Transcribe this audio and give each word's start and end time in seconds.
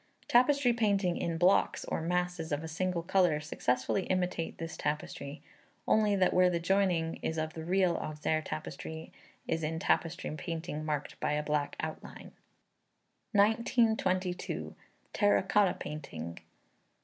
Tapestry 0.27 0.73
painting 0.73 1.15
in 1.15 1.37
blocks 1.37 1.85
or 1.85 2.01
masses 2.01 2.51
of 2.51 2.63
a 2.63 2.67
single 2.67 3.03
colour 3.03 3.39
successfully 3.39 4.05
imitate 4.07 4.57
this 4.57 4.75
tapestry, 4.75 5.43
only 5.87 6.15
that 6.15 6.33
where 6.33 6.49
the 6.49 6.59
joining 6.59 7.17
is 7.17 7.37
of 7.37 7.53
the 7.53 7.63
real 7.63 7.97
Auxerre 7.97 8.41
tapestry 8.41 9.11
is 9.47 9.61
in 9.61 9.77
tapestry 9.77 10.31
painting 10.35 10.83
marked 10.83 11.19
by 11.19 11.33
a 11.33 11.43
black 11.43 11.75
outline. 11.79 12.31
1922. 13.33 14.73
Terra 15.13 15.43
Cotta 15.43 15.75
Painting. 15.75 16.39